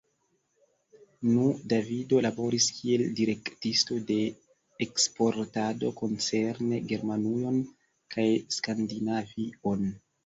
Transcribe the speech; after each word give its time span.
Nu, 1.33 1.49
Davido 1.73 2.21
laboris 2.25 2.69
kiel 2.77 3.03
direktisto 3.19 3.97
de 4.07 4.17
eksportado 4.87 5.93
koncerne 6.03 6.83
Germanujon 6.93 7.61
kaj 8.17 8.27
Skandinavion. 8.59 9.89